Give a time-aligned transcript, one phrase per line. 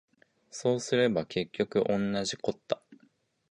[0.49, 2.81] そうすれば結局おんなじこった